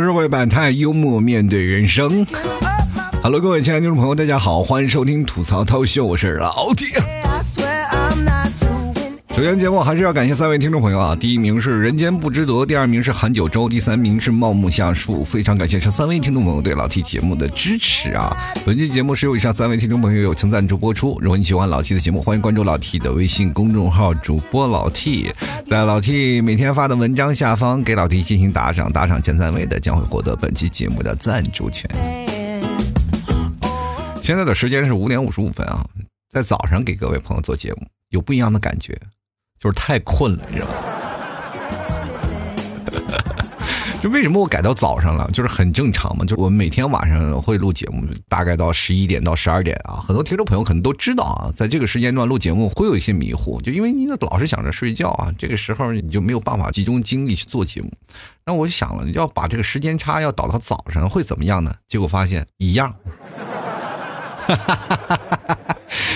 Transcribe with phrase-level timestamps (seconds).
[0.00, 2.26] 的社会百态，幽默面对人生。
[3.22, 7.21] Hello，各位亲爱的听众朋友，大家好，欢迎收听吐槽涛秀，我是老铁。
[9.34, 11.16] 首先，节目还是要感谢三位听众朋友啊！
[11.16, 15.24] 第一名是人间不知得，第二名是韩九州，第三名是茂木下树。
[15.24, 18.36] 非常感谢这三位听众朋友对老 T 节目的支持啊！
[18.66, 21.18] 本期节目是由以上三位听众朋友友情赞助播出。
[21.18, 25.32] 如果你喜欢老 T 的节目，欢迎关注老 T 的微信公众号主播老 T，
[25.66, 31.90] 在老 T 每天发的文章下方给老 T 进行打赏，打赏前三位的将会获得本期节目的赞助权。
[34.22, 35.82] 现在的时间是五点五十五分啊，
[36.30, 38.94] 在早上给各位朋友做节目，有不一样的感觉。
[39.62, 40.74] 就是太困了，你知道吗？
[44.02, 45.30] 就为什么我改到早上了？
[45.32, 46.24] 就是很正常嘛。
[46.24, 50.02] 就是我每天晚上会录节目，大概到十一点到十二点啊。
[50.04, 57.92] 很多听众朋友可能都知道啊，在这个时间段录节目会有一些迷糊，就因为你老是想着睡觉啊，这个时候你就没有办法集中精力去做节目。
[58.44, 61.72] 那我就想了，要把这个时间差要倒到早上会怎么样呢？
[61.86, 62.92] 结果发现一样。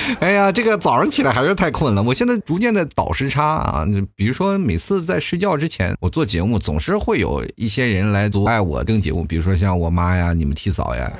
[0.21, 2.03] 哎呀，这个早上起来还是太困了。
[2.03, 11.11] 我现在逐渐的倒时差啊，比如说每次在睡觉之前，我做节目总是会有一些人来阻碍我定节目，比如说像我妈呀、你们提嫂呀，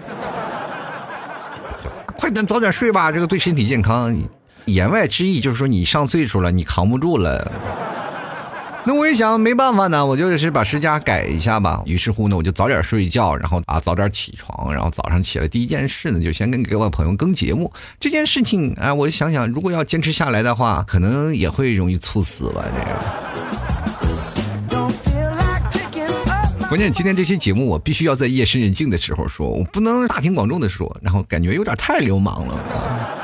[2.17, 4.17] 快点早点睡吧，这个对身体健康。
[4.67, 7.53] 言外之意就是说你上岁数了，你扛不住了。
[8.89, 11.83] 那我一想，没办法呢，我就是把时间改一下吧。
[11.87, 17.73] 于是乎呢，我就早点睡觉，然后啊早点起床，然后早上起来第一件事呢，就先跟各位朋友更节目。
[17.99, 22.65] 这件事情啊，我就想想，如果要坚持下来的话，可能也会容易猝死吧。
[25.73, 33.16] 这个，关键今天这期节目我必须要在夜深人静的时候说，我不能大庭广众的说，然后感觉有点太流氓了。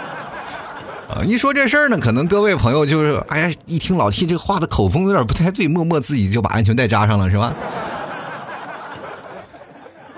[1.25, 7.53] 一说这事儿呢，可能各位朋友就是，哎呀，一听老 T 这话的口风有点不太对，默默自己就把安全带扎上了，是吧？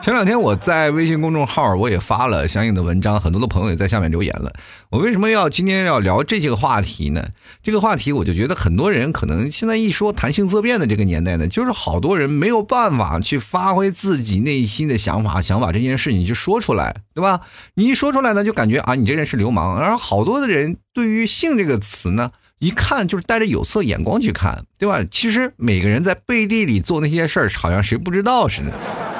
[0.04, 4.52] 前两天我在微信公众号我也发了相应的文章，很多的朋友也在下面留言了。
[4.90, 7.26] 我为什么要今天要聊这些个话题呢？
[7.62, 17.40] 这个话题我就觉得很多人可能现在一说谈性色变的这个年代呢，就是好多人没有办法去发挥自己内心的想法，想把这件事情去说出来，对吧？
[17.72, 19.80] 你一说出来呢，就感觉啊，你这人是流氓。
[19.80, 25.02] 然后好多的人对于性这个词呢，一看就是带着有色眼光去看，对吧？
[25.10, 29.13] 其实每个人在背地里做那些事儿，好像谁不知道似的。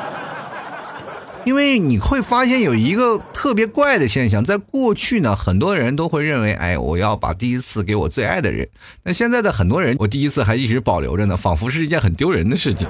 [1.45, 8.67] 因为你会发现有一个特别怪的现象，在过去呢，很多人都会认为，哎，我要把第一次给我最爱的人。
[9.03, 12.89] 那现在的很多人，我第一次还一直保留着呢，仿佛是一件很丢人的事情。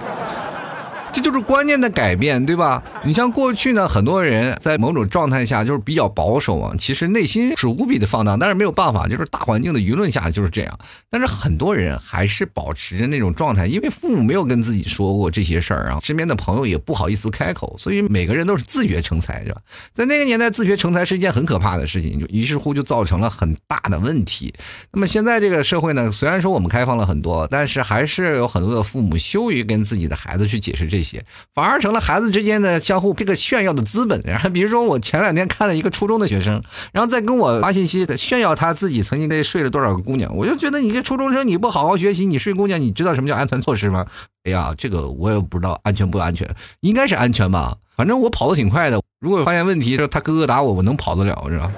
[1.14, 2.82] 这就是观念的改变，对吧？
[3.04, 10.76] 你像过去呢，很多人在某种状态下就是比较保守啊，其实内心是无比的放荡，但是没有办法，就是大环境的舆论下就是这样。
[11.08, 19.60] 但是很多人还是保持着那种状态，因为父母没有跟自己说过这些事儿啊，身边的朋友也不好意思开口，所以每个人都是自学成才，是吧？
[19.92, 24.52] 在那个年代，自学成才是一件很可怕的事情，就于是乎就造成了很大的问题。
[24.90, 31.03] 那么现在这个社会呢，虽然说我们开放了很多，但是还是有很多的父母羞于跟自己的孩子去解释这些。
[31.04, 34.20] 些反而成了孩子之间的相互这个炫耀的资本。
[34.24, 36.60] 然后比如说，我前两天看了一个初中的学生，
[36.92, 40.34] 然后再跟我发信息炫耀他自己曾经跟睡了多少个姑娘。
[40.34, 44.06] 我就觉得你这初中生你不好好学习，你睡姑娘，你知道什么叫安全措施吗？
[44.44, 46.48] 哎呀，这个我也不知道安全不安全，
[46.80, 47.76] 应该是安全吧。
[47.96, 49.00] 反正我跑的挺快的。
[49.20, 51.70] 如果发现问题，说他哥哥打我，我能跑得了是吧？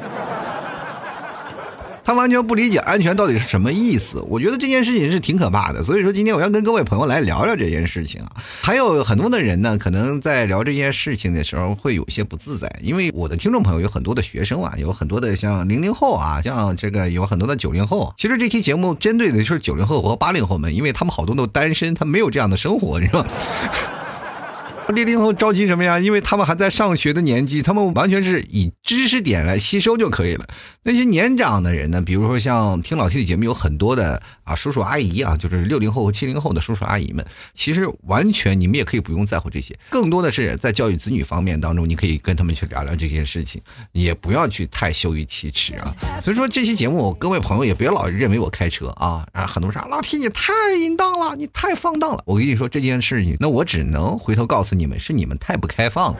[2.06, 5.82] 他完全不理解安全到底是什么意思，我觉得这件事情是挺可怕的。
[5.82, 8.30] 所以说今天我要跟各位朋友来聊聊这件事情啊。
[8.62, 18.14] 还有很多的人呢，可能在聊这件事情的时候会有些不自在，因为我的听众朋友有很多的学生啊，有很多的像零零后啊，像这个有很多的九零后。
[18.16, 23.30] 其实这期节目针对的就是九零后和八零后们，因为他们好多都单身，他没有这样的生活，你知道吗？
[24.88, 25.98] 零零后着急什么呀？
[25.98, 30.46] 因为他们还在上学的年纪，他们完全是以知识点来吸收就可以了。
[30.84, 32.00] 那些年长的人呢？
[32.00, 43.60] 比如说像听老 T 的节目，有很多的啊 叔叔阿姨啊，就是六零后和七零后的叔叔阿姨们，其实完全你们也可以不用在乎这些，更多的是在教育子女方面当中，你可以跟他们去聊聊这件事情，
[43.90, 45.92] 也不要去太羞于启齿啊。
[46.22, 52.22] 所以说这期节目，各位朋友也别老认为我开车啊，啊很多人说老 T 你太淫荡了，你太放荡了。
[52.24, 54.75] 我跟你说这件事情，那我只能回头告诉。
[54.75, 56.18] 你你们是你们太不开放了，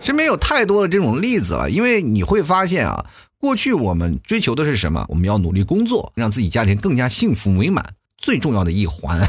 [0.00, 1.70] 身边有太多的这种例子了。
[1.70, 3.06] 因为你会发现啊，
[3.38, 5.04] 过去我们追求的是什么？
[5.08, 7.84] 我们要努力工作，让自己家庭更加幸福美满。
[8.18, 9.20] 最重要的一环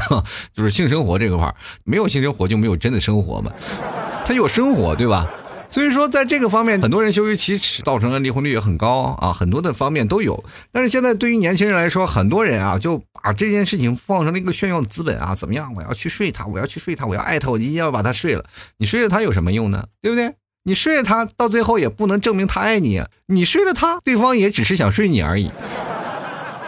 [0.54, 3.52] 就是性生活这个块儿，没有性生活就没有真的生活嘛。
[4.24, 5.28] 他有生活，对吧？
[5.74, 10.44] 所以说，在这个方面，很多人羞于启齿，造成了离婚率也很高啊，很多的方面都有。
[10.70, 15.74] 但是现在对于年轻人来说，很多人啊就把这件事情放成了一个炫耀资本啊，怎么样？
[15.74, 18.44] 我要去睡他，我要去睡他，我要爱他，我一定要把他睡了。
[18.78, 19.84] 你睡了他有什么用呢？
[20.00, 20.32] 对不对？
[20.62, 23.02] 你睡了他，到最后也不能证明他爱你。
[23.26, 25.50] 你睡了他，对方也只是想睡你而已。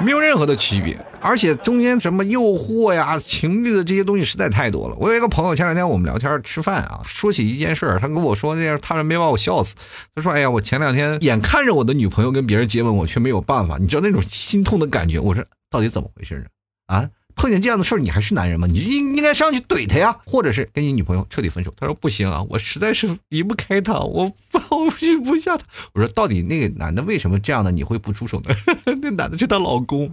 [0.01, 4.97] 没有任何的区别，而且中间什么诱惑呀、情欲的这些东西实在太多了。
[4.99, 9.75] 我有一个朋友，前两天我们聊天吃饭啊，说起一件事儿，他跟我说那样，他没把我笑死。
[10.15, 16.45] 他说：“哎呀，我前两天眼看着我的女朋友跟别人接吻，我却没有办法，你知道那种心痛的感觉。”我说：“到底怎么回事呢？
[16.87, 18.67] 啊？”碰见这样的事儿，你还是男人吗？
[18.67, 21.71] 你就应应该上去怼他呀，或者是跟你女朋友彻底分手。
[21.79, 25.63] 他说不行啊，我实在是离不开他，我放心不下他。
[25.93, 28.55] 我说到底那个男的为什么这样的你会不出手呢？
[29.03, 30.11] 那男的是她老公。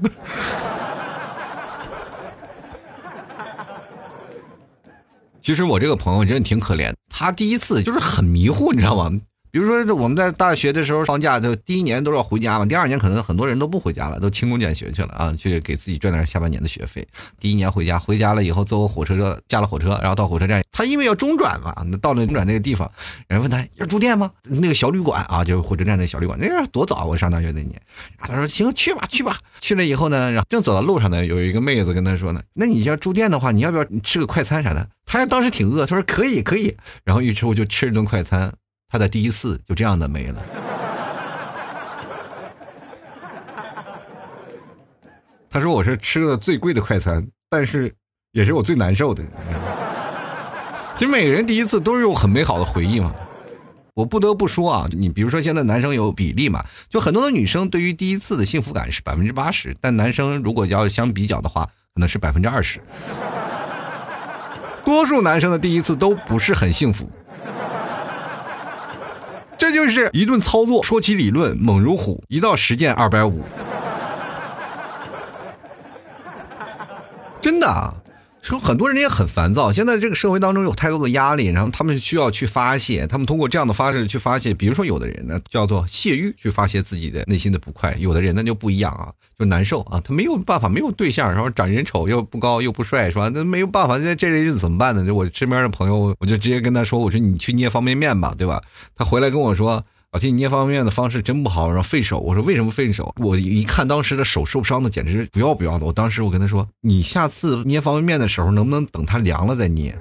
[5.43, 9.11] 其实我这个朋友真的挺可怜，他第一次就是很迷糊，你知道吗？
[9.53, 12.65] 比如说，我们在大学的时候放假，就第一年都要回家嘛。
[12.65, 17.07] 第二年可能很多人都不回家了，都勤工俭学去了啊，去给自己赚点下半年的学费。
[17.39, 22.91] 第一年回家，回家了以后坐个火车车，下了火车，然后到火车站，他因为要中转嘛，那到了中转那个地方，
[23.27, 24.31] 人问他要住店吗？
[24.41, 26.35] 那个小旅馆啊，就是火车站那小旅馆。
[26.41, 27.79] 那是多早，我上大学那年。
[28.17, 29.37] 他说行，去吧，去吧。
[29.61, 34.89] 去了以后呢，然后正走到路上呢，有一个妹子跟他说呢，那你要住店的话，你要不要吃个快餐啥的？
[35.05, 36.75] 他当时挺饿，他说可以，可以。
[37.03, 38.51] 然后于是我就吃了顿快餐。
[38.93, 40.39] 他的第一次就这样的没了。
[45.49, 47.91] 他说我是吃了最贵的快餐，但是
[48.33, 49.23] 也是我最难受的。
[50.95, 53.11] 其实每个人第一次都是有很美好的回忆嘛。
[53.95, 61.65] 我不得不说啊，你比如说现在男生有比例嘛，就很多的女生对于第一次的幸福感是百分之八十，但男生如果要相比较的话，
[61.95, 62.79] 可能是百分之二十。
[64.85, 67.09] 多数男生的第一次都不是很幸福。
[69.57, 73.41] 这就是一顿操作，说起理论猛如虎，一到实践二百五，
[77.41, 78.02] 真的！
[78.43, 84.53] 说很多人也很烦躁，现在这个社会当中有太多的压力，然后他们需要去发泄，他们通过这样的方式去发泄。
[84.53, 93.31] 比如说，有的人呢叫做泄欲，去发泄自己的内心的不快；有的人呢就不一样啊，就难受啊，他没有办法，没有对象，然后长人丑又不高又不帅，是吧？
[93.33, 95.05] 那没有办法，那这日子怎么办呢？
[95.05, 98.61] 就我身边的朋友，我就直接跟他说：“我说你去捏方便面吧，对吧？”
[98.95, 99.83] 他回来跟我说。
[100.13, 102.19] 老弟，捏方便面的方式真不好，然后费手。
[102.19, 103.15] 我说为什么费手？
[103.17, 105.87] 我一看当时的手受伤的，简直不要不要的。
[105.87, 109.97] 我当时我跟他说，你下次捏方便面的时候，能不能等它凉了再捏？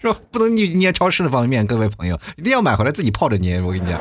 [0.00, 0.16] 是吧？
[0.32, 3.62] 不能捏捏超市的方便面，各位朋友一定要买回来自己泡着捏。
[3.62, 4.00] 我跟你讲。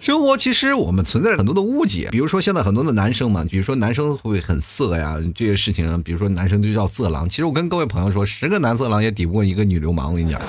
[0.00, 5.16] 生活其实我们存在着很多的误解，比如说现在很多的男生嘛，比如说男生会很色呀？
[5.34, 7.28] 这些事情，比如说男生就叫色狼。
[7.28, 10.12] 其实我跟各位朋友说，十个男色狼也抵不过一个女流氓。
[10.12, 10.40] 我跟你讲，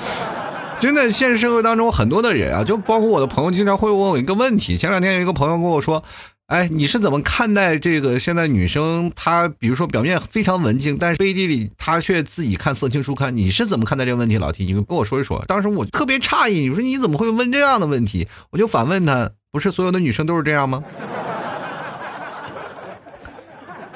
[0.80, 4.76] 真的，现实社会当中很多的人啊，就包括我的朋友，经常会问我一个问题。
[4.76, 6.04] 前两天有一个朋友跟我说
[6.50, 9.08] ：“哎，你是怎么看待这个现在女生？
[9.14, 15.44] 她比如说表面非常文静，但是背地里她却自己看色情书刊，你是怎么看待这个问题？”老提你跟我说一说。
[15.46, 18.26] 当时我特别诧异，你说你怎么会问这样的问题？
[18.50, 19.30] 我就反问他。
[19.52, 20.82] 不是所有的女生都是这样吗？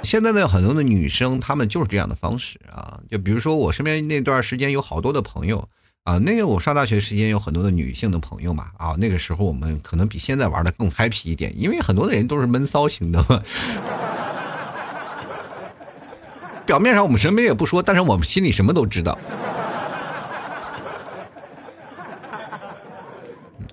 [0.04, 3.00] 现在呢，很多的女生她们就是这样的方式啊。
[3.10, 5.68] 就比如说我身边那段时间有好多的朋友
[6.04, 13.42] 啊，那个我上大学时间有很多的女性的朋友嘛啊，那个时候我们可能比现在玩的更 happy 一点，因为很多的人都是闷骚型的嘛。
[16.66, 19.18] 表面上我们什么也不说，但是我们心里什么都知道。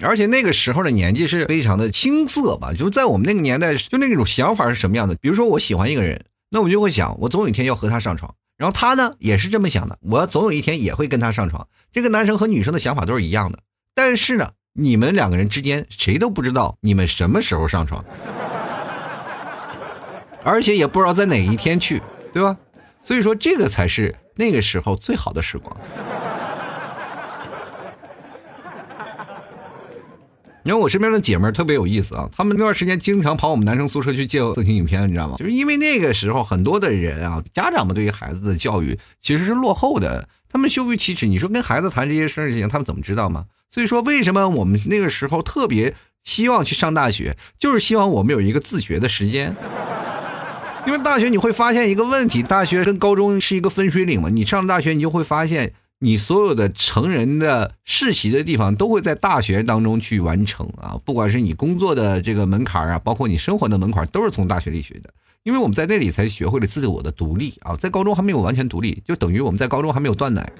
[0.02, 5.14] 而且那个时候的年纪是非常的青涩吧，就在我们那个年代，就那种想法是什么样的？
[5.16, 8.34] 比如说我喜欢一个人，那我就会想，我总有一天要和他上床。
[8.62, 11.68] 然后他呢，也是这么想的，我总有一天也会跟他上床。
[11.91, 13.58] 这个男生和女生的想法都是一样的，
[13.96, 18.06] 但是呢，你们两个人之间谁都不知道你们什么时候上床，
[20.46, 22.00] 而且也不知道在哪一天去，
[22.32, 22.56] 对吧？
[23.03, 25.75] 所以说，这个才是那个时候最好的时光。
[30.63, 35.36] 因为我身边的姐妹特别有意思啊，她们那段时间经常跑我们男生宿舍去借色情影片，你知道吗？
[35.38, 41.25] 就是因为那个时候很多的人啊，家长们对于孩子的教育其实是落后的，他们羞于启齿。
[41.25, 43.46] 你说跟孩子谈这些事情，他们怎么知道吗？
[43.70, 49.56] 所以说，为什么我们那个时候特别希望去上大学，就是希望我们有一个自学的时间。
[50.86, 55.74] 因为大学你会发现一个问题，大学跟高中是一个分水岭嘛，你上了大学你就会发现。
[56.03, 65.12] 你所有的成人的世袭的地方都会在大学当中去完成啊，不管是你工作的这个门槛啊，包括你生活的门槛，都是从大学里学的。
[65.43, 70.51] 因为我们在那里才学会了自我的独立啊，在高中还没有完全独立，就等于我们在高中还没有断奶。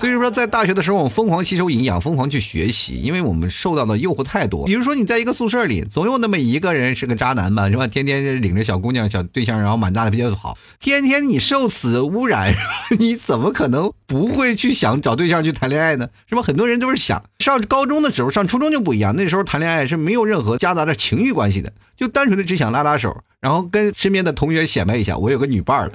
[0.00, 4.64] 所以说，在大学的时候，我们疯狂吸收营养，疯狂去学习，因为我们受到的诱惑太多。
[4.64, 7.86] 比如说，你在一个宿舍里，总有那么一个人是个渣男吧，是吧？
[7.86, 12.54] 天天领着小姑娘、小对象，然后满大街跑，天天你受此污染，
[12.98, 16.08] 你怎么可能不会去想找对象去谈恋爱呢？
[16.26, 16.40] 是吧？
[16.40, 25.92] 很多人都是想上高中的时候，上初中就不一样，那时候谈恋爱是没有任何夹杂着情欲关系的，就单纯的只想拉拉手，然后跟身边的同学显摆一下，我有个女伴了。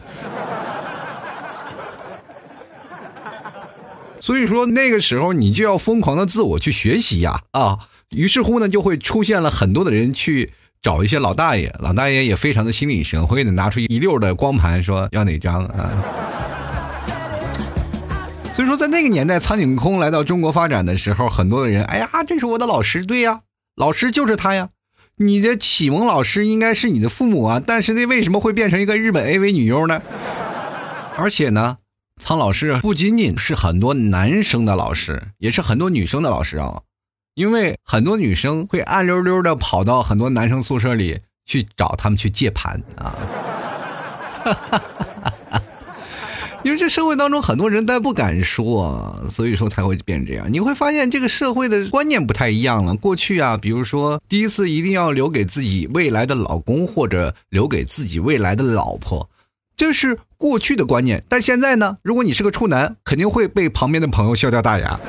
[4.26, 7.78] 所以说那个时候你就要疯狂的自我去学习呀啊！
[8.10, 10.52] 于是乎呢，就会出现了很多的人去
[10.82, 15.94] 找一些老大爷，老大爷也非常的心领神会的拿出一溜的光盘说要哪张啊。
[18.56, 23.42] 所以说在那个年代，苍井空来到中国发展的时候，很多的人哎呀，这是我的老师，对呀，
[23.76, 24.70] 老师就是他呀。
[25.18, 30.02] 你的启蒙老师应该是你的父母啊，但是那为什么会变成一个日本 AV 女优呢？
[31.16, 31.78] 而且呢？
[32.22, 36.82] 苍老师不仅仅是很多男生的老师，也是很多女生的老师啊，
[37.36, 43.14] 因为很多女生会暗溜溜的跑到很多男生宿舍里去找他们去借盘啊，
[44.44, 44.82] 哈哈
[45.52, 45.62] 哈
[46.64, 50.52] 因为这社会当中很多人但不敢说，所以说才会变成这样。
[50.52, 52.96] 你会发现这个社会的观念不太一样了。
[52.96, 59.30] 过去啊，比如说第一次一定要留给自己未来的老公或者留给自己未来的老婆。
[59.78, 61.98] 这是过去的观念，但现在呢？
[62.02, 65.00] 如果你是个处男，肯定会被旁边的朋友笑掉大牙。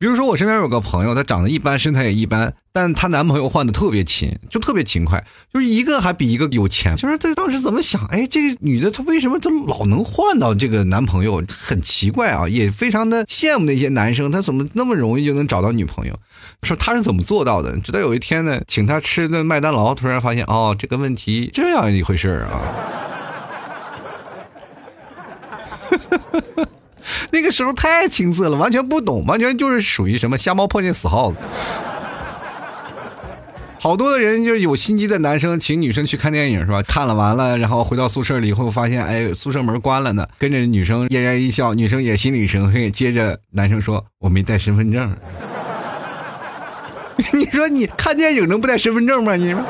[0.00, 6.94] 比如说，我身边有个朋友，她长得一般，身材也一般，但她男朋友换的特别勤，就特别勤快，就是一个还比一个有钱。
[6.94, 8.00] 就是她当时怎么想？
[8.06, 11.42] 哎，这个女的她为什么她老能换到这个男朋友？
[11.50, 16.16] 很奇怪啊，也非常的羡慕那些男生，他怎么那么容易就能找到女朋友？
[16.62, 17.76] 说他是怎么做到的？
[17.78, 22.62] 直到有一天呢，请他吃顿麦当劳，突然发现哦，这个问题这样一回事啊。
[27.32, 31.36] 那个时候太青涩了，完全不懂，完全就是属于什么瞎猫碰见死耗子。
[33.80, 36.82] 好多的人就是有心机的男生请女生去看电影是吧？
[36.82, 45.16] 看了完了，然后回到宿舍里以后发现，哎，宿舍门关了呢，跟着女生嫣然一笑，女生也心领神会，接着男生说：“我没带身份证。
[47.32, 49.36] ”你说你看电影能不带身份证吗？
[49.36, 49.62] 你说？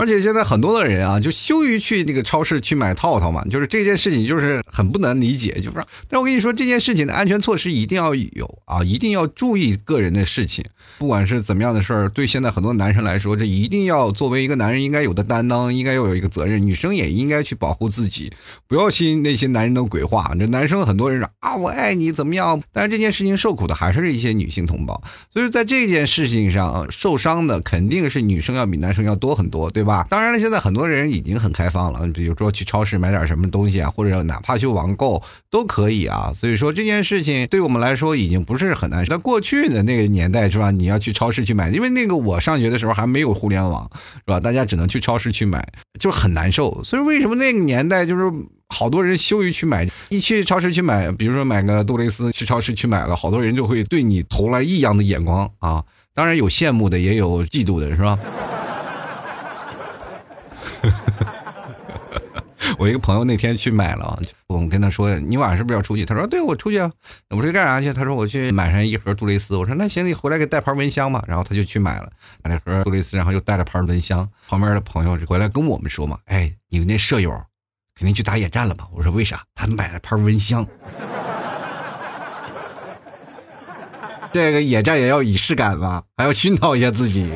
[0.00, 5.84] 而且现在很多的人啊，就羞于去那个超市去买套套嘛，就是这件事情就是很不能理解，就是。
[6.08, 10.64] 但我跟你说，这件事情的安全措施一定要有啊，一定要注意个人的事情。
[10.96, 16.66] 不管是怎么样的事儿，对现在很多男生来说，这一定要作为一个男人应该有的担当，应该要有一个责任。
[16.66, 18.32] 女生也应该去保护自己，
[18.66, 20.34] 不要信那些男人的鬼话。
[20.38, 22.58] 这男生很多人说啊，我爱你怎么样？
[22.72, 24.98] 但是这件事情受苦的还是一些女性同胞。
[25.30, 29.89] 所以在这件事情上受伤的肯定是女生要比男生要多很多，对吧？
[30.08, 36.30] 当然了，现在很多人已经很开放了，比如说去超市买点什么东西啊，或者哪怕去网购都可以啊。
[36.34, 39.04] 所以说这件事情对我们来说已经不是很难。
[39.08, 40.70] 那过去的那个年代是吧？
[40.70, 44.38] 你要去超市去买，因为那个我上学的时候还没有互联网，是吧？
[44.38, 45.66] 大家只能去超市去买，
[45.98, 46.82] 就很难受。
[46.84, 48.30] 所以为什么那个年代就是
[48.68, 49.88] 好多人羞于去买？
[50.10, 55.82] 一去超市去买，比如说买个杜蕾斯，去超市去买了，好多人就会对你投来异样的眼光啊。
[56.14, 58.18] 当然有羡慕的，也有嫉妒的，是吧？
[62.78, 66.90] 我一个朋友那天去买了，我们跟他说：“你晚上是不是要出去？”他说：“对，我出去啊。”
[67.28, 72.10] 我说：“干啥去？”他说：“我去买上一盒杜蕾斯。”我说：“那行，你回来给带盘蚊香吧。”然后他就去买了
[72.42, 74.26] 买了盒杜蕾斯，然后又带了盘蚊香。
[74.48, 77.30] 旁边的朋友就回来跟我们说嘛：“哎，你们那舍友
[77.96, 79.42] 肯定去打野战了吧？”我说：“为啥？
[79.54, 80.66] 他买了盘蚊香。”
[84.32, 87.28] 这个野战也要仪式感吧，还要熏陶一下自己。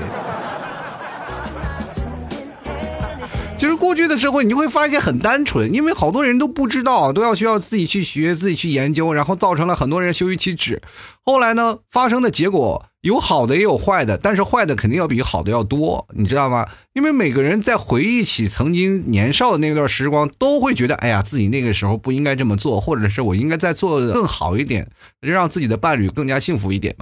[3.56, 10.82] 其实过去的社会，你就会发现很单纯，因为好多人都不知道，都要需要自己去学、自己去研究，然后造成了很多人羞于启齿。
[11.24, 12.84] 后来呢，发生的结果。
[13.04, 16.66] 有好的也有坏的，但是坏的肯定要比好的要多，你知道吗？
[16.94, 24.88] 因为每个人在回忆起曾经年少的那段时光，都会觉得，哎呀，自己那个时候不应该这么做，或者是我应该再做的更好一点，
[25.20, 26.96] 让自己的伴侣更加幸福一点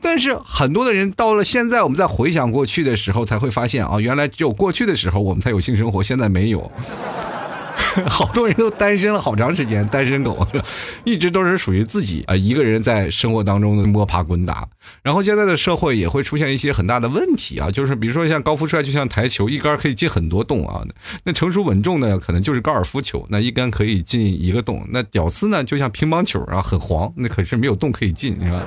[0.00, 6.70] 但是很多的人到了现在，我们在回想过去的时候，才会发现啊，原来只有过去的时候我们才有性生活，现在没有。
[8.08, 10.46] 好多人都单身了好长时间，单身狗，
[11.04, 14.68] 一直都是属于自己啊一个人在生活当中的摸爬滚打。
[15.02, 20.82] 然后现在的社会也会出现一些很大的问题啊，就是比如说像高富帅，就像台球，一杆可以进很多洞啊。
[21.24, 24.86] 那成熟稳重呢，可能就是高尔夫球，那一杆可以进一个洞。
[24.90, 28.62] 那屌丝呢，就像乒乓球啊，很黄，那可是没有洞可以进，是吧？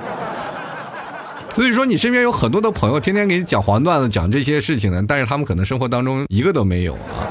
[1.54, 7.21] 所以说，你身边有很多的朋友，天天给你讲黄段子，讲这些事情呢，但是他们可能生活当中一个都没有啊。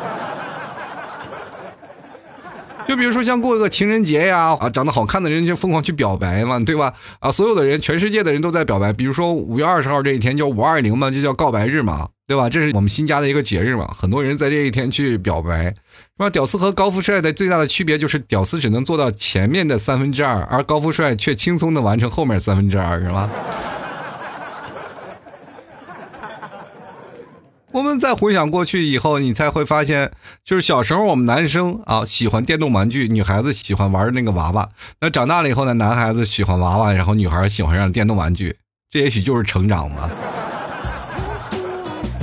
[2.91, 6.93] 就比如说像过个情人节呀，啊，长得好看的人就疯狂去表白嘛，对吧？
[7.21, 8.91] 啊，所有的人，全世界的人都在表白。
[8.91, 12.50] 比如说五月二十号这一天叫五二零嘛，就叫告白日嘛，对吧？
[12.50, 15.67] 这是我们新加的一个节日嘛，很多人在这一天去表白。
[15.67, 15.74] 是
[16.17, 16.29] 吧？
[16.29, 23.29] 屌丝和高富帅的最大的区别就是，屌丝只能做到前面的三分之二，而高富帅却轻松的完成后面三分之二，是吧？
[27.71, 30.11] 我们再回想过去以后，你才会发现，
[30.43, 34.69] 就是小时候我们男生啊喜欢电动玩具，女孩子喜欢玩那个娃娃。
[34.99, 38.55] 那长大了以后呢，男孩子喜欢娃娃，然后女孩喜欢上电动玩具，
[38.89, 40.09] 这也许就是成长嘛。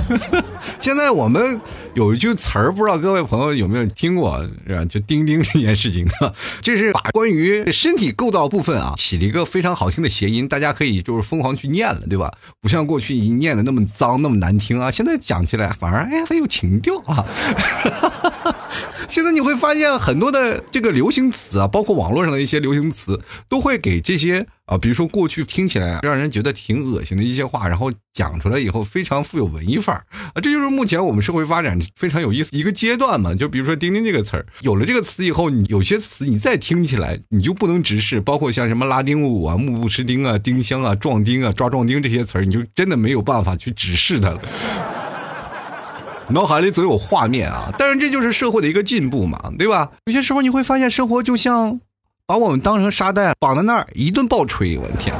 [0.79, 1.59] 现在我们。
[1.95, 4.85] 有一句词儿，不知道各位朋友有没有听过，是吧？
[4.85, 12.31] 就钉钉这件事情啊，这是把关于身体构造部分啊，起了一个非常好听的谐音，大家可以就是疯狂去念了，对吧？
[12.61, 14.89] 不像过去一念的那么脏，那么难听啊。
[14.89, 17.25] 现在讲起来反而哎很有情调啊。
[19.09, 23.19] 现在你会发现很多的这个流行词啊，包括网络上的一些流行词，
[23.49, 24.45] 都会给这些。
[24.69, 33.33] 啊，比如说过去听起来让人觉得挺恶心的一些话，然后讲出来以后非常富有文艺范儿啊，这就是目前我们社会发展非常有意思一个阶段嘛。
[33.33, 44.41] 就比如说“钉钉”这个词儿，有了这个词以后，你有些词你再听起来你就不能直视，包括像什么拉丁舞啊、目不识丁啊、丁香啊、壮丁啊、抓壮丁这些词儿，你就真的没有办法去直视它了。
[46.29, 49.89] 脑海里总有画面啊，但是这就是社会的一个进步嘛，对吧？
[50.05, 51.79] 有些时候你会发现生活就像。
[52.29, 55.15] 把我们当成沙袋绑在那儿，一顿暴吹，我的天！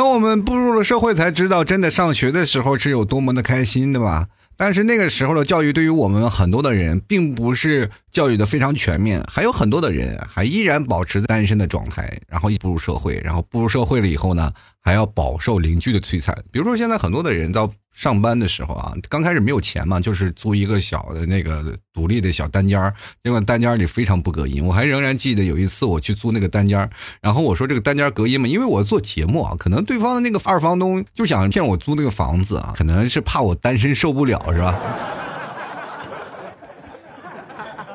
[0.00, 4.28] 等我们步入了社会，才知道真的上学的时候是有多么的开心，对吧？
[4.56, 14.50] 但是那个时候的教育，对于我们很多的人，并不是教育的非常全面，还有很多的人还依然保持单身的状态，然后一步入社会，然后步入社会了以后呢？
[14.82, 24.64] 还要饱受邻居的摧残，比如说现在很多的人到上班的时候啊，刚开始没有钱嘛，就是租一个小的那个独立的小单间儿，结果单间里非常不隔音。
[24.64, 26.88] 我还仍然记得有一次我去租那个单间儿，
[27.20, 34.80] 然后我说这个单间隔音嘛，因为我做节目啊，可能对方的那个二房东就想骗我租那个房子啊，可能是怕我单身受不了是吧？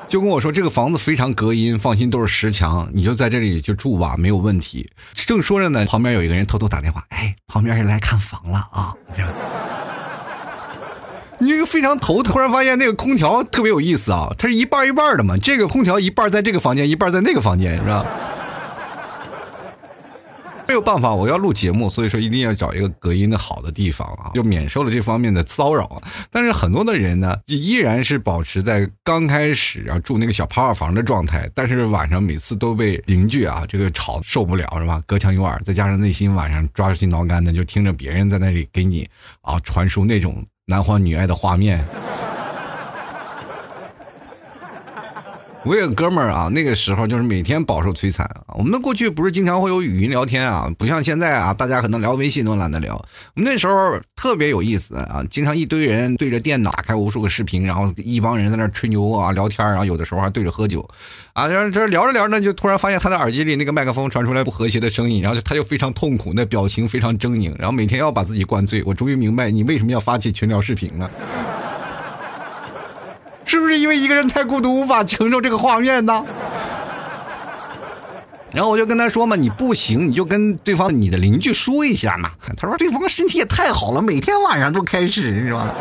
[0.08, 4.88] 就跟我说这个房子非常隔音，放心都是实墙，你就在这里就住吧，没有问题。
[5.14, 8.94] 正说着呢，旁边有一个人偷偷打电话，哎，旁边人来看房了啊！
[11.38, 18.06] 你这个非常头，突然发现那个空调特别有意思啊，它是一半一半的嘛，这个空调一半在这个房间，一半在那个房间，是吧？
[20.68, 26.02] 没有办法，我要录节目，所以说一定要找一个隔音的好的地方啊，就免受了这方面的骚扰。
[26.30, 35.00] 但是很多的人呢，就依然是保持在刚开始啊住那个小趴房的状态，但是晚上每次都被邻居啊这个吵受不了是吧？
[35.06, 39.08] 隔墙有耳，再加上内心晚上抓心挠肝的，就听着别人在那里给你
[39.42, 41.84] 啊传输那种男欢女爱的画面。
[45.66, 48.54] 我有个哥们儿啊，那个时候就是每天饱受摧残啊。
[48.56, 52.94] 我们过去不是经常会有语音聊天啊，不像现在啊，大家可能聊微信都懒得聊。
[53.34, 60.88] 我们那时候特别有意思啊，经常一堆人对着电脑开无数个视频，然后一帮人在那吹牛啊聊天，然后有的时候还对着喝酒，
[61.32, 68.84] 啊，这这聊着聊着就突然发现他的耳机里那个麦克风传出来不和谐的声音，然后他就非常痛苦，那表情非常狰狞，然后每天要把自己灌醉。
[68.84, 71.10] 我终于明白你为什么要发起群聊视频了。
[73.46, 76.22] 是不是因为一个人太孤独，无法承受这个画面呢？
[78.52, 85.74] 然后我就跟他说嘛：“你不行，你就跟对方你的邻居说一下嘛。”他说：“对方身体也太好了，每天晚上都开始，是吧？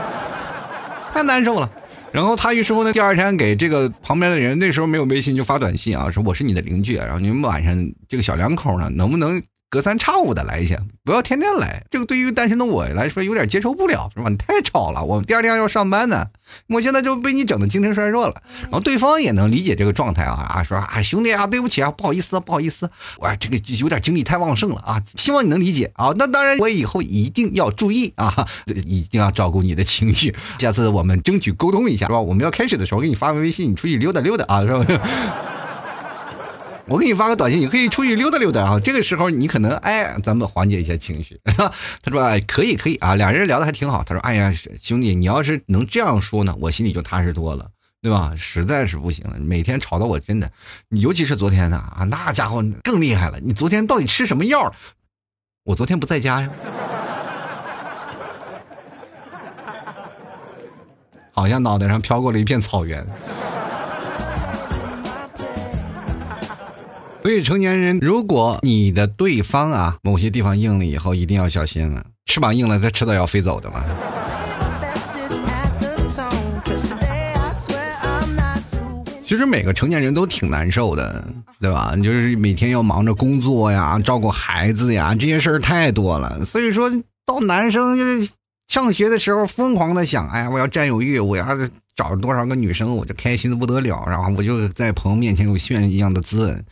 [1.13, 1.69] 太难受了。”
[2.12, 7.75] 然后他于是乎呢，第二天给这个旁边的人，那时候没有微信，就发短信啊，说：“我是你的邻居，然后你们晚上
[8.08, 9.41] 这个小两口呢，能不能？”
[9.75, 11.83] 隔三差五的来一下，不要天天来。
[11.91, 14.29] 这个对于单身的我来说有点接受不了，是吧？
[14.29, 16.27] 你太吵了，我第二天要上班呢。
[16.67, 18.41] 我现在就被你整的精神衰弱了。
[18.61, 26.13] 然后对方也能理解这个状态啊啊，说啊兄弟啊，对不起啊，不好意思不好意思，我这个有点精力太旺盛了啊，希望你能理解啊。
[26.15, 28.47] 那当然，我以后一定要注意啊，
[28.85, 30.33] 一定要照顾你的情绪。
[30.57, 32.21] 下次我们争取沟通一下，是吧？
[32.21, 33.97] 我们要开始的时候给你发个微信，你出去。
[33.97, 35.64] 溜达溜达啊，是吧？
[36.87, 38.79] 我给你发个短信，你可以出去溜达溜达啊。
[38.79, 41.39] 这个时候你可能哎，咱们缓解一下情绪。
[41.43, 44.03] 他说 哎，可以可以啊，俩人聊的还挺好。
[44.03, 47.67] 他说哎呀，兄弟，你要是能这样说呢，我心里就踏实多了，
[48.03, 48.33] 对吧？
[48.37, 50.51] 实在是不行了，每天吵得我真的，
[50.89, 53.39] 尤其是昨天呢啊，那家伙更厉害了。
[53.39, 54.71] 你昨天到底吃什么药？
[55.63, 56.49] 我昨天不在家呀。
[61.33, 63.03] 好像脑袋上飘过了一片草原。
[67.25, 72.05] 所以，成年人，如果你的对方啊某些地方硬了以后，一定要小心了。
[72.27, 73.83] 翅膀硬了，它迟早要飞走的嘛。
[79.23, 81.27] 其实每个成年人都挺难受的，
[81.59, 81.95] 对吧？
[81.95, 86.45] 就是每天要忙着工作呀，照顾孩子呀，这些事儿太多了。
[86.45, 86.91] 所以说
[87.25, 88.29] 到男生就是
[88.67, 91.43] 上学的时候，疯狂的想，哎，我要占有欲，我要
[91.95, 96.63] 找多少个女生，我就开心的不得了，然后我就在朋友面前有炫一样的滋润。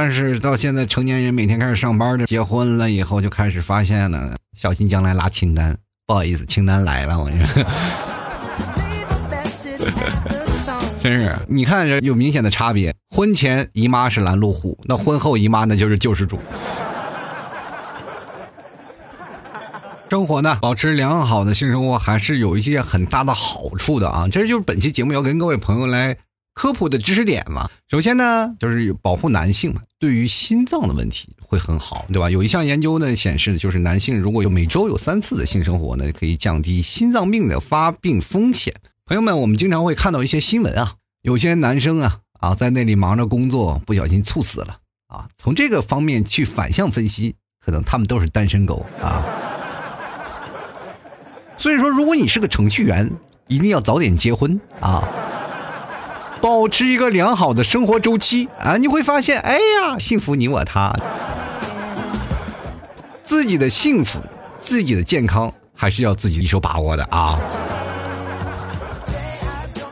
[0.00, 5.76] 但是到现在，成年人每天开始上班的，结婚了以后就开始发现了，小心将来拉清单。
[6.06, 7.64] 不好意思，清单来了，我你说。
[11.00, 12.94] 真是，你看这有明显的差别。
[13.10, 16.38] 婚前姨妈是拦路虎，那婚后姨妈那就是救世主。
[20.10, 24.28] 生活呢，保持良好的性生活还是有一些很大的好处的啊！
[24.30, 26.16] 这就是本期节目要跟各位朋友来。
[26.54, 32.30] 科普的知识点嘛，首先呢，就是保护男性嘛，对于心脏的问题会很好，对吧？
[32.30, 38.72] 有一项研究呢显示，就是男性如果有每周有三次的性生活呢，可以降低心脏病的发病风险。
[39.06, 45.26] 朋友们，我们经常会看到一些新闻啊，有些男生啊啊在那里忙着工作，不小心猝死了啊。
[45.36, 49.24] 从这个方面去反向分析，可能他们都是单身狗啊。
[51.58, 53.10] 所以说，如果你是个程序员，
[53.48, 55.08] 一定要早点结婚啊。
[56.40, 58.48] 保持一个良好的生活周期。
[58.58, 60.92] 啊，你会发现，哎呀，幸福你我他，
[63.22, 64.20] 自己的幸福、
[64.58, 67.38] 自己的健康还是要自己一手把握的啊，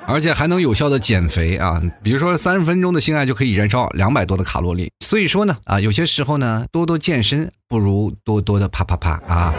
[0.07, 9.53] 而且还能有效的减肥啊，比如说三十分钟的性爱就可以燃烧两百多的卡路里，所以说呢，啊，有些时候呢，多多健身不如多多的啪啪啪啊。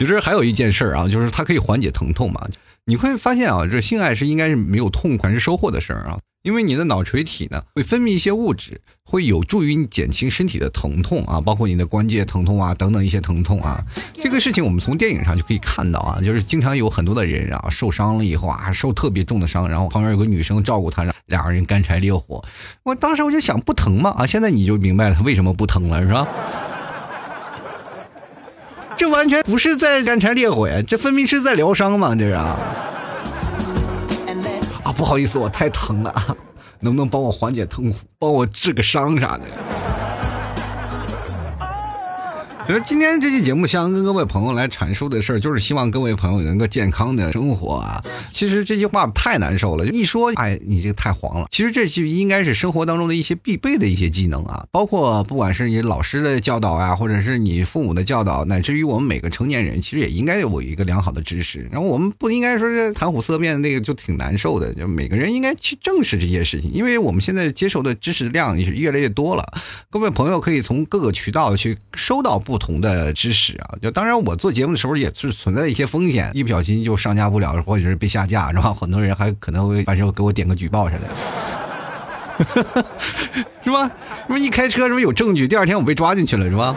[0.00, 2.48] 其实还有一件事儿啊，就是它可以缓解疼痛嘛。
[2.86, 13.84] 你会发现啊，这性爱是应该是没有痛快是收获的事儿啊，因为你的脑垂体呢会分泌一些物质，会有助于你减轻身体的疼痛啊，包括你的关节疼痛啊等等一些疼痛啊。
[14.14, 22.42] 这个事情我们从电影上就可以看到啊，就是经常有很多的人啊受伤了以后啊受特别重的伤，然后旁边有个女生照顾他，两个人干柴烈火。
[22.84, 24.14] 我当时我就想，不疼吗？
[24.16, 26.26] 啊，现在你就明白了他为什么不疼了，是吧？
[29.00, 32.58] 这完全不是在干柴烈火呀，这分明是在疗伤嘛，这是啊！
[34.84, 36.36] 啊，不好意思，我太疼了，
[36.80, 39.44] 能不能帮我缓解痛苦，帮我治个伤啥的？
[42.66, 48.00] 其实今天这期节目，想跟各位朋友来阐述的事儿，就是希望各位朋友能够健康的生活啊。
[48.32, 51.46] 其实这句话太难受了，一说，哎，你这个太黄了。
[51.50, 61.66] 其实这句应该是生活当中的一些必备的一些技能啊，包括不管是你老师的教导啊，或者是你父母的教导，乃至于我们每个成年人，其实也应该有一个良好的知识。
[61.72, 64.72] 然后我们不应该说是谈虎色变，那个就挺难受的。
[64.74, 69.44] 就每个人应该去正视这些事情，因为我们现在接受的知识量也是越来越多了。
[69.88, 72.60] 各位朋友可以从各个渠道去收到不。
[72.60, 78.74] 同的知识啊，就当然我做节目的时候也是存在一些风险，一不小心就上架不了，或者是被下架，是吧？
[78.74, 82.84] 很多人还可能会反正给我点个举报啥的，
[83.64, 83.86] 是吧？
[83.86, 83.92] 是
[84.28, 85.48] 不一开车是不是有证据？
[85.48, 86.76] 第二天我被抓进去了，是吧？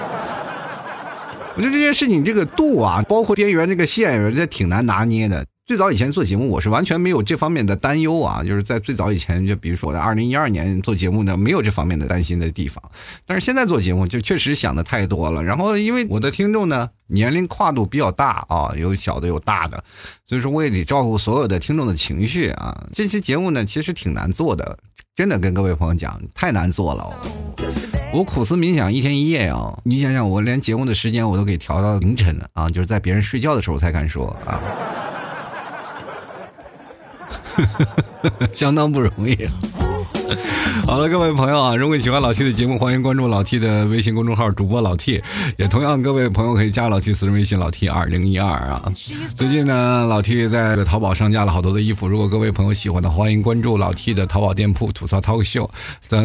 [1.57, 5.45] 我觉得这件事情这个度啊，包括边缘这个线，这挺难拿捏的。
[5.65, 12.83] 最早以前做节目，我是完全没有这方面的担忧啊，就是在最早以前，就比如说在二零一二年做节目呢，没有这方面的担心的地方。
[13.25, 15.41] 但是现在做节目就确实想的太多了。
[15.41, 19.81] 然后因为我的听众呢年龄跨度比较大啊，有小的有大的，
[20.25, 22.85] 所以说我也得照顾所有的听众的情绪啊。
[22.91, 24.77] 这期节目呢其实挺难做的，
[25.15, 27.09] 真的跟各位朋友讲，太难做了。
[28.13, 34.59] 我苦思冥想一天一夜啊，你想想我连节目的时间我都给调到凌晨了啊，就是在别人睡觉的时候才敢说啊。
[38.53, 39.37] 相当不容易。
[40.85, 45.21] 好了，各位朋友啊，如果喜欢老 T 的节目，欢迎关注老 T 的微信公众号主播老 T，
[45.57, 48.91] 也同样各位朋友可以加老 T 私人微信老 T 二零一二啊。
[49.35, 55.69] 最近呢，老 T 在淘宝上架了好多的衣服，如果各位朋友喜欢的，欢迎关注老 T 的淘宝店铺吐槽 Talk Show，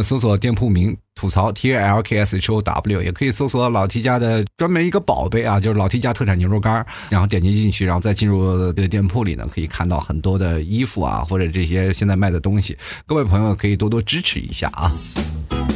[0.03, 0.97] 搜索店铺名。
[1.18, 14.92] 吐槽 T L K S H O W，也可以搜索老 T 家的专门一个宝贝啊，就是老 T 家特产牛肉干然后点击进去，然后再进入这个店铺里呢，可以看到很多的衣服啊，或者这些现在卖的东西，各位朋友可以多多支持一下啊。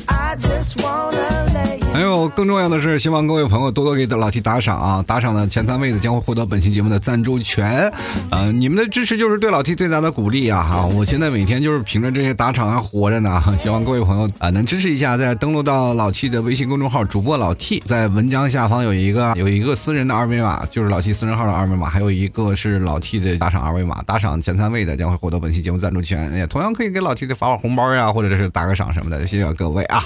[0.07, 1.32] I just wanna
[1.92, 5.05] 还有更重要的是，希望各位朋友多多给老 T 打赏啊！
[5.07, 7.92] 打赏的前三位的将会获得本期节目的赞助权。
[8.31, 10.62] 呃，你们的支持就是对老 T 最大的鼓励啊！
[10.62, 13.42] 哈，我现在每天就是凭着这些打赏还活着呢。
[13.59, 24.02] 希望各位朋友啊能支持一下，再登录到老 T 的微信公众号主播老 T，在文章下方有一个有一个私人的二维码，就是老 T 私人号的二维码，还有一个是老 T 的打赏二维码。
[24.07, 29.26] 打赏前三位的将会获得本期节目赞助权，也同样可以给老 T 的发发红包呀，或者是打个赏什么的。
[29.26, 30.02] 谢谢各位啊！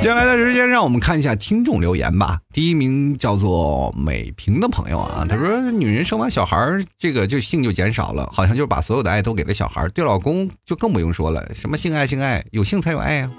[0.00, 2.40] 接下来的时间让我们看一下听众留言吧。
[2.52, 6.56] 第一名叫做美平的朋友啊，他说：“女人生完小孩
[6.98, 13.30] 这个就性就减少了，好像就是把所有的爱都给了小孩对老公就更不用说了，什么性爱性爱，有性才有爱啊。”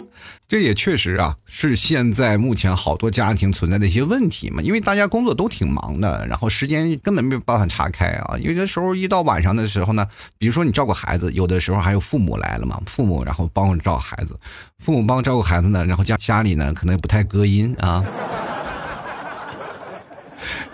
[0.52, 4.62] 这也确实啊，是现在目前好多家庭存在的一些问题嘛。
[4.62, 8.38] 因为大家工作都挺忙的，然后时间根本没有办法岔开啊。
[8.38, 10.06] 有的时候一到晚上的时候呢，
[10.38, 14.38] 比如说你照顾孩子，有的时候还有父母来了嘛，父母然后帮照顾孩子，
[14.80, 18.04] 父母帮照顾孩子呢，然后家家里呢可能不太隔音啊。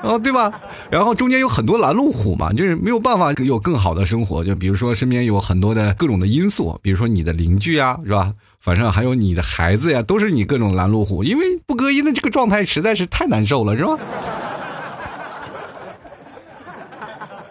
[0.01, 0.51] 哦，对吧？
[0.89, 4.43] 然后中间有很多拦路虎嘛，就是没有办法有更好的生活。
[4.43, 8.33] 就比如说身边有很多的各种的因素，比如说你的邻居啊，是吧？
[8.59, 11.23] 反正还有你的孩子呀，都是你各种拦路虎。
[11.23, 13.97] 因为不隔音的这个状态实在是太难受了，是吧？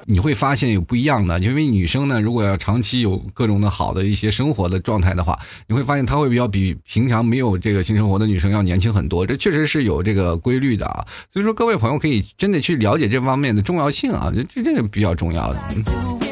[0.09, 9.27] 你会发现有不一样的，因为女生呢，如果要长期有各种的好的一些生活的状态的话，你会发现她会比较比平常没有这个性生活的女生要年轻很多。
[9.27, 11.05] 这确实是有这个规律的啊。
[11.33, 16.26] 所以说，各位朋友可以真的去了解这方面的重要性啊，这这个比较重要的。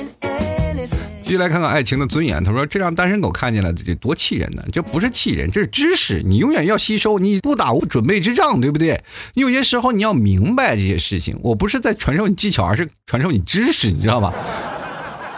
[1.24, 2.44] 继续来看看爱情的尊严。
[2.44, 4.62] 他说：“这让单身狗看见了，这多气人呢！
[4.70, 6.22] 这不是气人，这是知识。
[6.22, 9.02] 你永远要吸收，你不打无准备之仗，对不对？
[9.32, 11.34] 你有些时候你要明白这些事情。
[11.42, 14.34] 我不是在传授你技巧，而是传授你知识，你知道吧？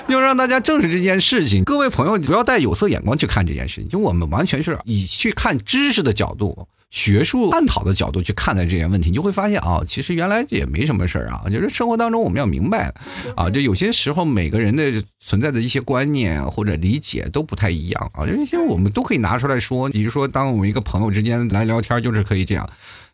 [0.09, 1.63] 要让大家正视这件事情。
[1.63, 3.89] 各位朋友，不要带有色眼光去看这件事情。
[3.89, 11.45] 就我们完全是以去看知识的角度。”学术探讨的角度去看待这些问题，你就会发现啊，其实原来也没什么事啊。
[11.51, 12.93] 就是生活当中我们要明白，
[13.37, 18.27] 啊，就有些时候每个人的存在的一些观念或者理解都不太一样啊。
[18.27, 19.89] 这些我们都可以拿出来说。
[19.89, 22.69] 比如说，当我们一个朋友之间来聊天，就是可以这样。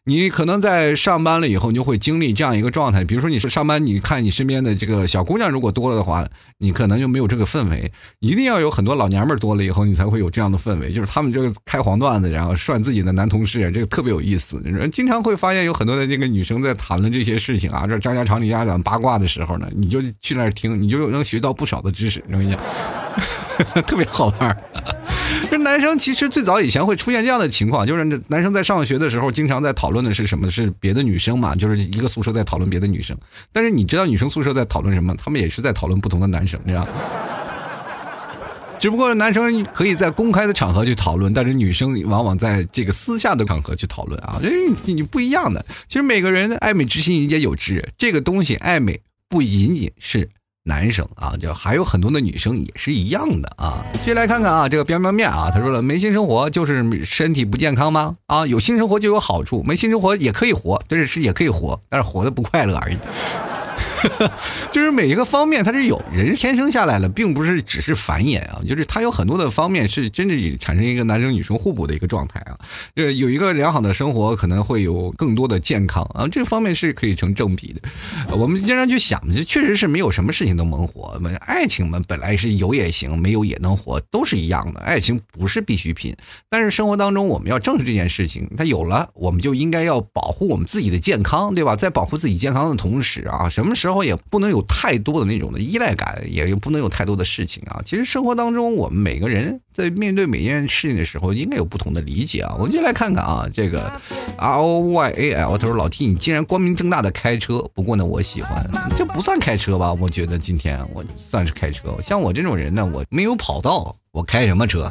[0.08, 3.02] 你可能在上班了以后，你就会经历这样一个状态。
[3.02, 6.24] 比如说，你是上班，你看你身边的这个小姑娘如果多了的话，
[6.58, 7.90] 你可能就没有这个氛围。
[8.20, 10.92] 一定要有很多老娘们多了以后，你才会有这样的氛围。
[10.92, 14.62] 就是他们这个开黄段子，然后涮自己的男同事，这个特别有意思。
[14.62, 22.22] 人经常会发现有很多的这个女生在谈论这些事情啊，这张家长李家长八卦的时候呢，你就去那儿听，你就能学到不少的知识。
[22.28, 22.60] 我跟你讲，
[23.82, 24.56] 特别好玩。
[25.50, 30.50] 这男生其实最早以前会出现这样的情况，就是男生在上学的时候，经常在讨论的是什么？
[30.50, 31.54] 是别的女生嘛？
[31.54, 33.16] 就是一个宿舍在讨论别的女生。
[33.52, 35.14] 但是你知道女生宿舍在讨论什么？
[35.16, 36.86] 他们也是在讨论不同的男生，你知道？
[38.78, 44.50] 只不过男生可以在公开的场合去讨论，但是女生往往在这个私下的场合去讨论啊，这
[44.92, 45.64] 你不一样的。
[45.88, 47.82] 其实每个人的爱美之心，人皆有之。
[47.96, 50.28] 这个东西，爱美不仅仅是。
[50.66, 53.84] 男生啊，就还有很多的女生也是一样的啊。
[54.04, 58.16] 接来看看啊，这个边边面啊，他说了，没性生活就是身体不健康吗？
[58.26, 62.96] 啊，有性生活就有好处，没性生活也可以活，但是是也可以活，但是活的不快乐而已。
[64.70, 72.58] 就是每一个方面，它是有人天生下来了，并不是只是繁衍啊，就是它有很多的方面是真的产生一个男生女生互补的一个状态啊。
[72.94, 78.36] 呃，有一个良好的生活，可能会有更多的健康啊，这方面是可以成正比的。
[78.36, 81.20] 我们经常去想，这确实是没有什么事情都能活。
[81.40, 84.80] 爱情嘛，本来是有也行，没有也能活，都是一样的。
[84.80, 86.14] 爱情不是必需品，
[86.48, 88.48] 但是生活当中我们要正视这件事情。
[88.56, 91.74] 它有了，我们就应该要保护我们自己的健康，对吧？
[91.74, 93.95] 在保护自己健康的同时啊，什么时候？
[94.04, 97.80] 也不能有太多的那种的依赖感，也不能有太多的事情啊。
[97.84, 102.54] 其实生活当中，我们每个人在面对每件事情的时候，应该有不同的理解啊。
[102.58, 103.90] 我们就来看看啊，这个
[104.36, 109.92] R O Y A L，他说老 T，你竟然光明正大的开车，不过呢，我喜欢，这不算开车吧？
[109.92, 111.96] 我觉得今天我算是开车。
[112.02, 114.90] 像我这种人呢，我没有跑道，我开什么车？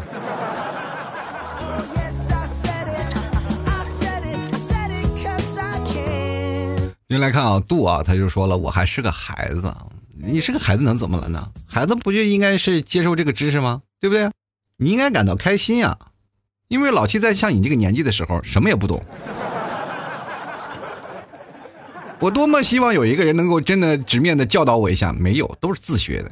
[7.07, 9.71] 您来看啊，杜啊，他就说了，我还是个孩子，
[10.17, 11.51] 你是个孩子能怎么了呢？
[11.67, 13.83] 孩子不就应该是接受这个知识吗？
[13.99, 14.27] 对不对？
[14.77, 15.95] 你应该感到开心啊，
[16.67, 19.05] 因为老七在像你这个年纪的时候，什么也不懂。
[22.19, 26.31] 我多么希望有一个人能够真的直面的教导我一下，没有，都是自学的。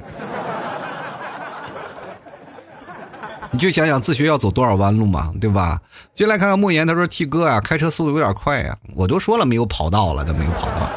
[3.53, 5.79] 你就想想自学要走多少弯路嘛，对吧？
[6.15, 10.89] 就来看看莫言，他说 T 哥啊，开车速度有点快呀，我都说了没有跑道了，都没有跑道。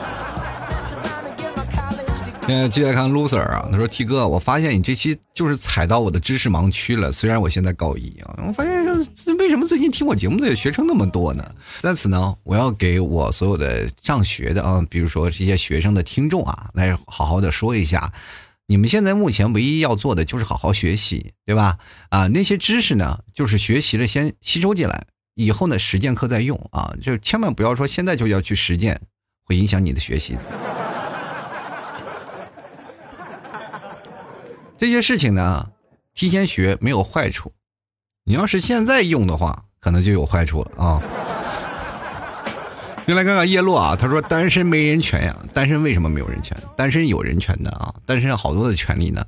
[2.47, 7.13] 现在接下来看 loser 啊，他说 T 哥，我发现你这期就是踩到我的知识盲区了。
[7.13, 8.87] 虽然我现在高一啊，我发现
[9.37, 11.45] 为什么最近听我节目的学生那么多呢？
[11.81, 18.11] 在此呢，我要给我所有的上学的啊，比如说这些学生的听众啊，来好好的说一下，
[18.69, 21.79] 你们现在目前唯一要做的就是好好学习，对吧？
[22.11, 29.01] 啊，那些知识呢，就是学习了先吸收进来，以后呢实践课再用啊，就千万不要说现在就要去实践，
[29.45, 30.37] 会影响你的学习。
[34.77, 35.71] 这些事情呢，
[36.13, 37.53] 提前学没有坏处，
[38.25, 41.01] 你要是现在用的话，可能就有坏处了啊。
[43.07, 46.59] 先来看看叶落啊，他说单身没人权呀，单身为什么没有人权？
[46.77, 49.25] 单身有人权的啊，单身好多的权利呢，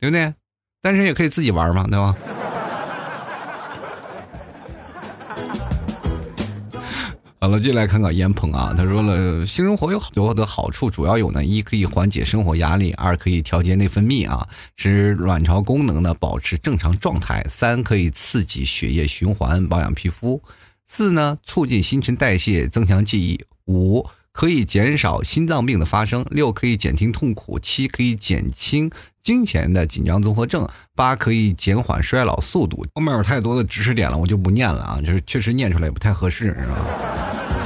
[0.00, 0.32] 对不对？
[0.80, 2.16] 单身也可以自己玩嘛，对吧？
[7.38, 20.42] 好了，进来看看烟鹏啊，他说了，性生活有很多的好处，主要有呢，一可以缓解生活压力，二可以调节内分泌啊，使卵巢功能呢保持正常状态，三可以刺激血液循环，保养皮肤，
[20.88, 28.90] 四呢促进新陈代谢，增强记忆，五可以减少心脏病的发生，六可以减轻痛苦，七可以减轻
[29.22, 32.86] 金钱的紧张综合症，八可以减缓衰老速度。
[32.94, 37.57] 后面有太多的知识点了，我就不念了啊，就是确实念出来也不太合适，是吧？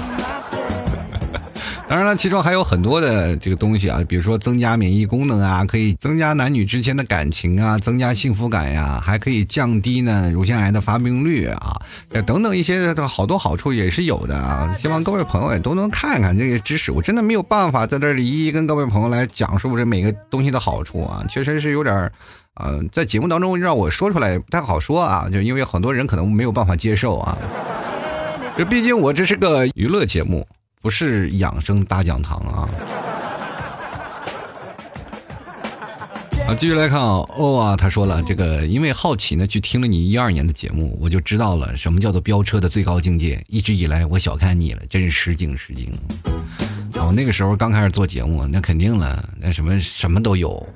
[1.93, 11.77] 当然了，其中还有很多的这个东西啊，比如说增加免疫功能啊，可以增加男女之间的感情啊，增加幸福感呀，还可以降低呢乳腺癌的发病率啊，
[12.25, 14.73] 等等一些的好多好处也是有的啊。
[14.73, 22.11] 希望各位朋友也都能看看这些知识，我真的没有办法在这里一一跟各位朋友来讲述这每个东西的好处啊，确实是有点，
[22.55, 27.37] 呃，在节目当中让我说出来不太好说啊，就因为很多人可能没有办法接受啊。
[28.57, 30.47] 这毕竟我这是个娱乐节目。
[30.83, 32.69] 不是养生大讲堂啊！
[36.49, 43.41] 啊，继续来看啊，哦啊，他说了，这个因为好奇呢，去听了你一二年的节目，我就知道了什么叫做飙车的最高境界。
[43.47, 45.89] 一直以来我小看你了，真是失敬失敬。
[46.95, 50.67] 我那个时候刚开始做节目，那肯定了，那什么什么都有。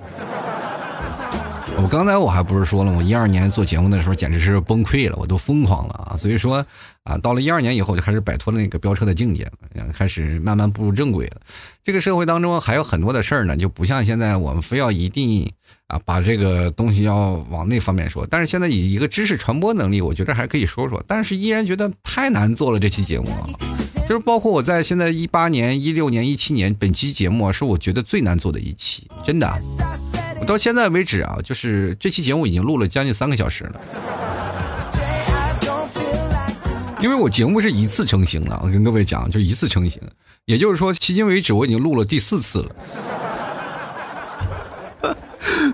[1.78, 6.16] 我刚才我还不是说了，我一二年做节目的时候简直是崩溃了，我都疯狂了啊！
[6.16, 6.64] 所以说。
[7.06, 9.48] 啊，到了一二年以后，就开始摆脱了那个飙车的境界，
[9.94, 11.36] 开始慢慢步入正轨了。
[11.84, 15.48] 这个社会当中还有很多的事儿呢，就不像现在我们非要一定
[15.86, 18.26] 啊把这个东西要往那方面说。
[18.28, 21.00] 但是现在以一个知识传播能力，我觉得还可以说说。
[21.06, 23.46] 但是依然觉得太难做了这期节目啊，
[24.08, 29.48] 就是包括我在现在一八年、一六年、一七年，本期节目是我觉得最难做的一期，真的。
[30.46, 33.80] 到现在为止啊，就是这期节目已经录了将近三个小时了。
[37.00, 40.00] 因为我节目是一次成型的，我跟各位讲，就一次成型，
[40.46, 42.70] 也就是说，迄今为止我已经录了第四次了。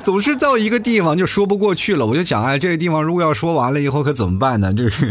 [0.03, 4.75] 总是到一个地方就说不过去了，我就想，哎，这个地方如果要说完了以后可怎么办呢？
[4.75, 5.07] 就 是，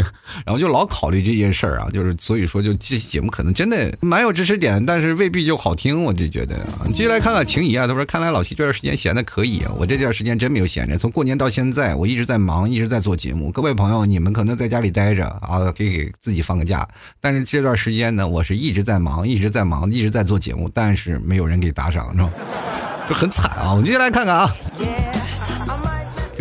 [0.46, 6.84] 然后就老考虑这件事儿啊，就是所以说，就这期节目可能真的蛮有知识点，但是未必就好听，我就觉得啊。
[6.94, 13.50] 接下来看看情谊啊，他说，看来老七这段时间闲的可以啊，我这段时间真没有闲着，从过年到现在，我一直在忙，一直在做节目。
[13.50, 16.86] 各位朋友，你们可能在家里待着啊，可以给自己放个假，
[17.22, 22.30] 但是这段时间呢，我是一直在忙，一直在忙，一直在做节目，但是没有人给打赏，是吧？
[23.14, 23.72] 很惨啊！
[23.72, 24.54] 我们接下来看看啊。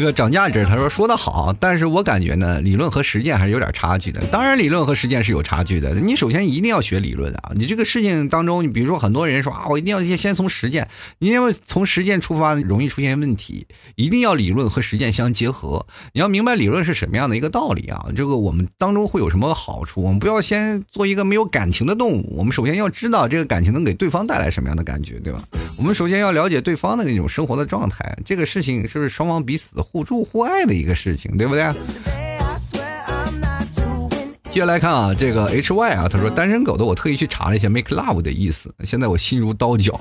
[0.00, 4.18] 这个涨价值，他说说的好，但是我感觉呢，理论和实践还是有点差距的。
[4.32, 5.94] 当然，理论和实践是有差距的。
[5.96, 7.52] 你首先一定要学理论啊！
[7.54, 15.86] 你这个事情当中，你比如说很多人说啊，我一定要先先从实践，因为从实践出发容易出现问题，一定要理论和实践相结合。
[16.14, 18.06] 你要明白理论是什么样的一个道理啊！
[18.16, 20.02] 这个我们当中会有什么好处？
[20.02, 22.36] 我们不要先做一个没有感情的动物。
[22.38, 25.42] 我们首先要知道这个感情能给对方带来什么样的感觉，对吧？
[25.76, 28.16] 我们首先要了解对方的那种生活的状态。
[28.24, 29.68] 这个事情是不是双方彼此？
[29.90, 31.64] 互助互爱的一个事情，对不对？
[34.52, 40.00] 接下来看啊，这个 H Y 啊，他说单身狗的，我特意去查了一下 make love 的意思，现在我心如刀绞，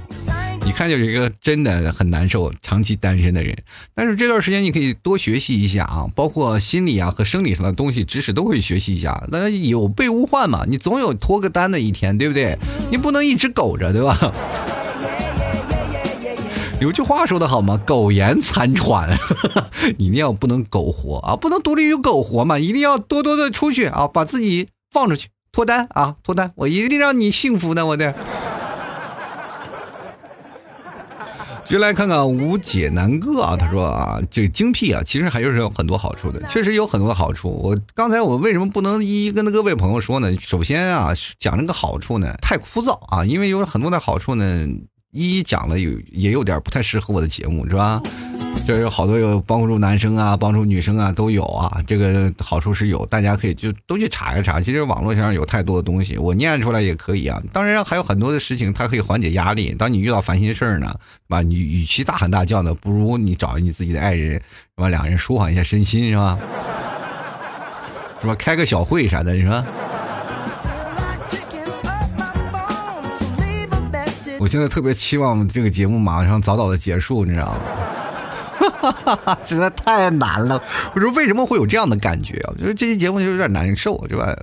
[0.65, 3.55] 一看就是一个真的很难受、长期单身的人。
[3.93, 9.23] 但是这段时间你可以多学习一下啊，包括心理啊和生理上的东西知识都可以学习一下。
[9.31, 12.57] 那有备无患嘛，你总有脱个单的一天，对不对？
[12.89, 14.17] 你不能一直苟着，对吧？
[16.79, 17.79] 有句话说的好吗？
[17.85, 19.09] 苟延残喘，
[19.99, 28.15] 一定要不能苟活啊，不能独立于苟活嘛，一定要多多的出去啊，把自己放出去脱单啊，脱单，我一定让你幸福的，我的。
[31.65, 37.49] 就来看看无解南哥啊，他说啊，这个精辟啊，其实还是有很多好处的，确实有很多的好处。
[37.49, 40.33] 我刚才我为什么不能一一跟各位朋友说呢？
[40.37, 44.65] 首先啊，讲这个好处呢，太枯燥啊，因为有很多的好处呢。
[45.11, 48.01] 一一讲了有也有点不太适合我的节目是吧？
[48.67, 54.61] 这有好多有帮助男生啊，帮助女生啊都有啊，这个好处是有，大家可以就都去查一查。
[54.61, 57.41] 其实网络上有太多的东西，我念出来也可以啊。
[57.51, 59.73] 当然还有很多的事情，它可以缓解压力。
[59.73, 61.41] 当你遇到烦心事儿呢，是吧？
[61.41, 64.41] 你与其大喊大叫呢，不如你找你自己的爱人，是
[64.75, 64.89] 吧？
[64.89, 66.37] 两人舒缓一下身心，是吧？
[68.21, 68.35] 是吧？
[68.35, 69.65] 开个小会啥的，是吧？
[74.39, 79.37] 我现在特别期望这个节目马上早早的结束，你知道吗？
[79.45, 80.63] 实在太难了。
[80.95, 82.53] 我说为什么会有这样的感觉啊？
[82.57, 84.33] 就是这期节目就有点难受，对吧？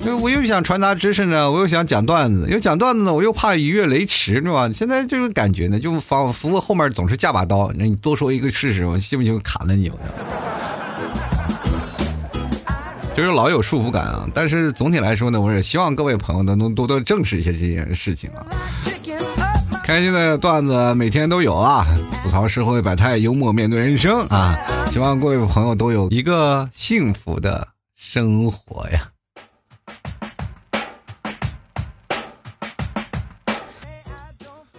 [0.00, 4.70] 就我又想传达知识呢，我又想讲段子，又讲段子呢，我又怕逾越雷池，是吧？
[4.72, 9.90] 现在这个感觉呢，就仿佛后面总是架把刀，那你多说一个试试，我信不信砍了你？
[9.90, 9.96] 我
[13.14, 14.26] 就就是老有束缚感啊。
[14.32, 18.46] 但是总体来说呢，我也希望各位朋友呢能多多正视一些这件事情啊。
[19.92, 21.86] 开心的段子每天都有啊，
[22.22, 24.56] 吐槽社会百态，幽默面对人生啊，
[24.90, 29.11] 希望各位朋友都有一个幸福的生活呀。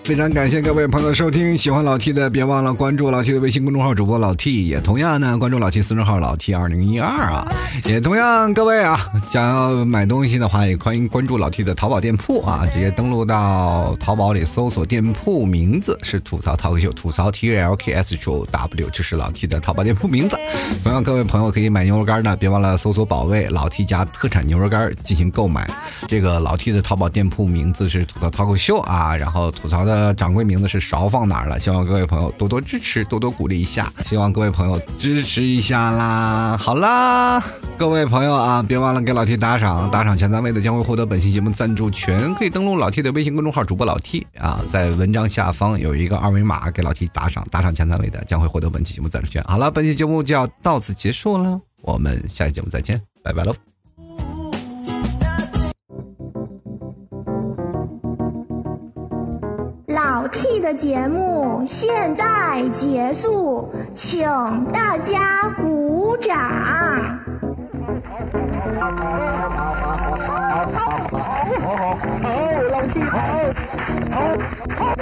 [0.04, 7.48] 非常感谢各位朋友的收听，喜欢老 T 的别忘了关注老 T 的微信公众号主播老 T，也同样呢关注老 T 私人号老 T 二零一二啊，
[7.86, 9.00] 也同样各位啊，
[9.32, 20.38] 想要买东西的话也欢迎关注老 T 的淘宝店铺啊，直接登录到淘宝里搜索店铺名字是吐槽淘口秀，吐槽 T L K S 九 W，就是老 T 的淘宝店铺名字。
[20.84, 25.66] 同样各位朋友可以买牛肉干呢，别忘了搜索宝贝老 T 家特产牛肉干进行购买。
[26.10, 29.93] 这个老 T 的淘宝店铺名字是吐槽淘口秀啊，然后吐槽的。
[29.94, 31.60] 呃，掌柜名字是勺放哪儿了？
[31.60, 33.94] 希望各位朋友多多支持，多多鼓励一下。
[34.04, 36.58] 希望各位朋友支持一下啦！
[36.60, 37.40] 好啦，
[37.78, 49.44] 各位朋友啊，别忘了给老 T 打赏，打赏前三位的将会获得本期节目赞助权，可以登录老 T 的微信公众号主播老 T 啊，在文章下方有一个二维码，给老 T 打赏，打赏前三位的将会获得本期节目赞助权。
[49.44, 53.73] 好了，本期节目就要到此结束了，我们下期节目再见，拜拜喽。
[60.24, 64.26] 老 T 的节目现在结束，请
[64.72, 66.40] 大家鼓掌。
[66.40, 67.02] 好，
[71.60, 71.76] 好
[72.22, 72.32] 好，
[72.72, 73.20] 老 T 好，
[74.12, 74.16] 好，
[74.78, 74.96] 好，